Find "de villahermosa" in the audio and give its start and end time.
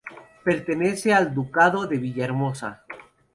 1.85-2.81